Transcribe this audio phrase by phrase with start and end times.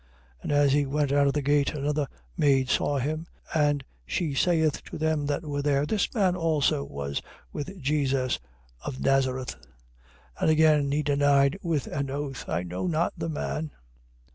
[0.39, 0.41] 26:71.
[0.41, 4.83] And as he went out of the gate, another maid saw him; and she saith
[4.85, 7.21] to them that were there: This man also was
[7.53, 8.39] with Jesus
[8.83, 9.57] of Nazareth.
[10.39, 10.41] 26:72.
[10.41, 13.69] And again he denied with an oath: I know not the man.